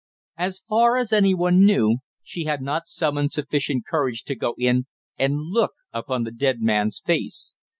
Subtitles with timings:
[0.39, 5.37] As far as anyone knew, she had not summoned sufficient courage to go in and
[5.37, 7.53] look upon the dead man's face.